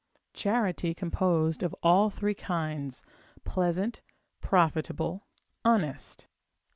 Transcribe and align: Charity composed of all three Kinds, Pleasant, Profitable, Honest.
Charity 0.33 0.95
composed 0.95 1.61
of 1.61 1.75
all 1.83 2.09
three 2.09 2.33
Kinds, 2.33 3.03
Pleasant, 3.45 4.01
Profitable, 4.39 5.27
Honest. 5.63 6.25